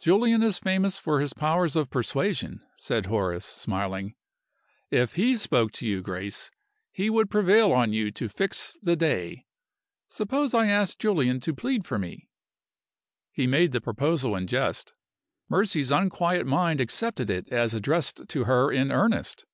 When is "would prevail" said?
7.08-7.70